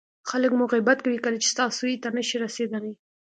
خلک 0.29 0.51
مو 0.57 0.65
غیبت 0.73 0.97
کوي 1.05 1.19
کله 1.25 1.37
چې 1.43 1.47
ستا 1.53 1.63
سویې 1.77 1.97
ته 2.03 2.09
نه 2.17 2.23
شي 2.27 2.37
رسېدلی. 2.45 2.93